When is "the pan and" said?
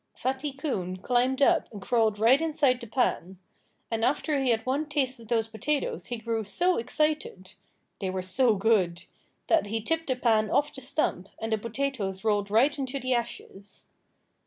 2.81-4.03